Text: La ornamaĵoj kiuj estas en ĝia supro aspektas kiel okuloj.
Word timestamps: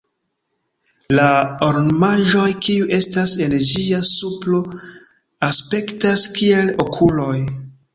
La 1.19 1.27
ornamaĵoj 1.67 2.47
kiuj 2.69 2.89
estas 2.99 3.37
en 3.49 3.55
ĝia 3.71 4.03
supro 4.15 4.67
aspektas 5.53 6.29
kiel 6.41 6.79
okuloj. 6.91 7.37